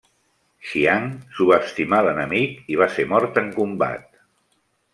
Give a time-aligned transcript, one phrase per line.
[0.69, 1.05] Xiang
[1.41, 4.13] subestimà l'enemic i va ser mort en combat.